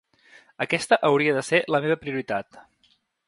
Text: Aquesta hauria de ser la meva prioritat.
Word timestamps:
Aquesta 0.65 0.97
hauria 1.09 1.35
de 1.37 1.45
ser 1.51 1.61
la 1.75 1.83
meva 1.85 1.99
prioritat. 2.05 2.61